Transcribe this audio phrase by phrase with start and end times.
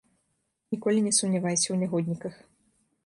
[0.75, 2.33] Ніколі не сумнявайся ў нягодніках.